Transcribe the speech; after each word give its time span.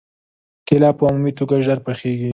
کېله 0.67 0.89
په 0.97 1.03
عمومي 1.09 1.31
توګه 1.39 1.55
ژر 1.65 1.79
پخېږي. 1.85 2.29